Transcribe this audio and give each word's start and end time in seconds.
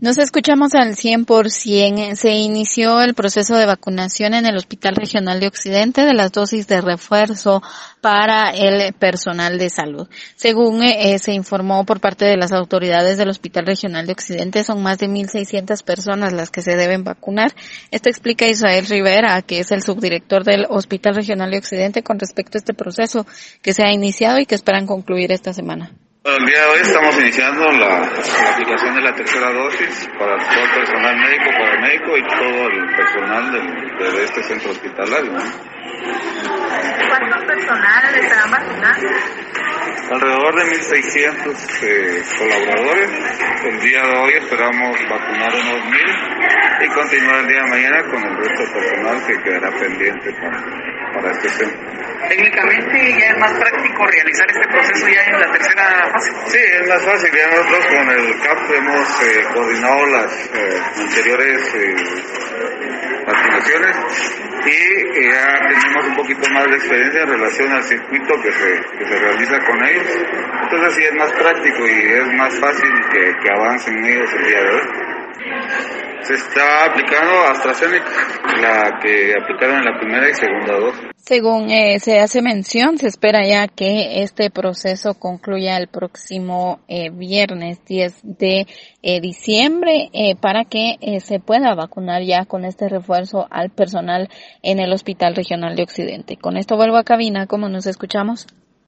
Nos 0.00 0.16
escuchamos 0.18 0.76
al 0.76 0.94
100%. 0.94 2.14
Se 2.14 2.30
inició 2.30 3.02
el 3.02 3.14
proceso 3.14 3.56
de 3.56 3.66
vacunación 3.66 4.32
en 4.34 4.46
el 4.46 4.56
Hospital 4.56 4.94
Regional 4.94 5.40
de 5.40 5.48
Occidente 5.48 6.04
de 6.04 6.14
las 6.14 6.30
dosis 6.30 6.68
de 6.68 6.80
refuerzo 6.80 7.64
para 8.00 8.50
el 8.50 8.92
personal 8.92 9.58
de 9.58 9.70
salud. 9.70 10.08
Según 10.36 10.84
eh, 10.84 11.18
se 11.18 11.32
informó 11.32 11.84
por 11.84 11.98
parte 11.98 12.26
de 12.26 12.36
las 12.36 12.52
autoridades 12.52 13.18
del 13.18 13.30
Hospital 13.30 13.66
Regional 13.66 14.06
de 14.06 14.12
Occidente, 14.12 14.62
son 14.62 14.84
más 14.84 14.98
de 14.98 15.08
1.600 15.08 15.82
personas 15.82 16.32
las 16.32 16.50
que 16.50 16.62
se 16.62 16.76
deben 16.76 17.02
vacunar. 17.02 17.52
Esto 17.90 18.08
explica 18.08 18.46
Israel 18.46 18.86
Rivera, 18.86 19.42
que 19.42 19.58
es 19.58 19.72
el 19.72 19.82
subdirector 19.82 20.44
del 20.44 20.66
Hospital 20.70 21.16
Regional 21.16 21.50
de 21.50 21.58
Occidente, 21.58 22.04
con 22.04 22.20
respecto 22.20 22.56
a 22.56 22.60
este 22.60 22.72
proceso 22.72 23.26
que 23.62 23.72
se 23.72 23.82
ha 23.82 23.92
iniciado 23.92 24.38
y 24.38 24.46
que 24.46 24.54
esperan 24.54 24.86
concluir 24.86 25.32
esta 25.32 25.52
semana. 25.52 25.90
Bueno, 26.22 26.38
el 26.38 26.46
día 26.46 26.60
de 26.60 26.66
hoy 26.66 26.80
estamos 26.82 27.16
iniciando 27.20 27.64
la, 27.72 28.02
aplicación 28.52 28.94
de 28.96 29.02
la 29.02 29.14
tercera 29.14 29.52
dosis 29.52 30.08
para 30.18 30.36
todo 30.36 30.64
el 30.64 30.70
personal 30.70 31.16
médico, 31.16 31.50
paramédico 31.58 32.16
y 32.16 32.22
todo 32.26 32.66
el 32.66 32.96
personal 32.96 33.52
de, 33.52 34.24
este 34.24 34.42
centro 34.42 34.70
hospitalario. 34.72 35.32
¿Cuánto 37.08 37.46
personal 37.46 38.14
estarán 38.14 38.50
vacunando? 38.50 39.08
Alrededor 40.10 40.54
de 40.56 40.64
1.600 40.64 41.82
eh, 41.82 42.22
colaboradores. 42.36 43.10
El 43.64 43.80
día 43.80 44.02
de 44.02 44.18
hoy 44.18 44.32
esperamos 44.34 44.98
vacunar 45.08 45.54
unos 45.54 45.82
1.000 45.84 46.57
y 46.80 46.88
continuar 46.88 47.40
el 47.40 47.48
día 47.48 47.62
de 47.62 47.70
mañana 47.70 48.02
con 48.04 48.22
el 48.24 48.36
resto 48.36 48.72
personal 48.72 49.26
que 49.26 49.42
quedará 49.42 49.70
pendiente 49.78 50.32
para, 50.34 50.62
para 51.14 51.32
este 51.32 51.48
centro. 51.48 51.98
Técnicamente 52.28 53.18
ya 53.18 53.26
es 53.26 53.38
más 53.38 53.52
práctico 53.52 54.06
realizar 54.06 54.46
este 54.48 54.68
proceso 54.68 55.08
ya 55.08 55.22
en 55.24 55.40
la 55.40 55.52
tercera 55.52 56.10
fase. 56.12 56.32
Sí, 56.46 56.58
es 56.58 56.88
más 56.88 57.04
fácil. 57.04 57.30
Ya 57.32 57.46
nosotros 57.48 57.86
con 57.86 58.10
el 58.10 58.40
CAP 58.40 58.70
hemos 58.74 59.22
eh, 59.22 59.44
coordinado 59.54 60.06
las 60.06 60.50
eh, 60.54 60.82
anteriores 60.98 61.74
eh, 61.74 61.96
vacunaciones 63.26 63.96
y 64.66 65.30
ya 65.30 65.58
tenemos 65.68 66.06
un 66.06 66.16
poquito 66.16 66.50
más 66.50 66.64
de 66.66 66.76
experiencia 66.76 67.22
en 67.22 67.28
relación 67.28 67.72
al 67.72 67.82
circuito 67.84 68.34
que 68.42 68.52
se, 68.52 68.80
que 68.98 69.04
se 69.06 69.18
realiza 69.18 69.58
con 69.60 69.84
ellos. 69.84 70.06
Entonces 70.62 70.94
sí 70.94 71.04
es 71.04 71.14
más 71.14 71.32
práctico 71.32 71.86
y 71.86 72.12
es 72.12 72.26
más 72.34 72.54
fácil 72.58 72.90
que, 73.12 73.34
que 73.42 73.50
avancen 73.50 74.04
ellos 74.04 74.30
el 74.34 74.44
día 74.44 74.62
de 74.62 74.70
hoy. 74.70 76.07
Se 76.22 76.34
está 76.34 76.86
aplicando 76.86 77.32
AstraZeneca, 77.50 78.10
la 78.60 78.98
que 79.00 79.32
aplicaron 79.40 79.78
en 79.78 79.84
la 79.84 79.98
primera 79.98 80.28
y 80.28 80.34
segunda 80.34 80.74
dosis. 80.74 81.08
Según 81.16 81.70
eh, 81.70 81.98
se 82.00 82.20
hace 82.20 82.42
mención, 82.42 82.98
se 82.98 83.06
espera 83.06 83.46
ya 83.46 83.68
que 83.68 84.22
este 84.22 84.50
proceso 84.50 85.14
concluya 85.14 85.76
el 85.76 85.88
próximo 85.88 86.80
eh, 86.88 87.10
viernes 87.10 87.84
10 87.84 88.20
de 88.22 88.66
eh, 89.02 89.20
diciembre 89.20 90.10
para 90.40 90.64
que 90.64 90.96
se 91.20 91.38
pueda 91.38 91.74
vacunar 91.74 92.22
ya 92.22 92.44
con 92.46 92.64
este 92.64 92.88
refuerzo 92.88 93.46
al 93.50 93.70
personal 93.70 94.28
en 94.62 94.80
el 94.80 94.92
Hospital 94.92 95.36
Regional 95.36 95.76
de 95.76 95.82
Occidente. 95.82 96.36
Con 96.36 96.56
esto 96.56 96.76
vuelvo 96.76 96.96
a 96.96 97.04
cabina, 97.04 97.46
¿cómo 97.46 97.68
nos 97.68 97.86
escuchamos? 97.86 98.46